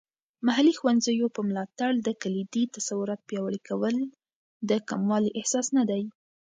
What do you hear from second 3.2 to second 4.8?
پیاوړي کول د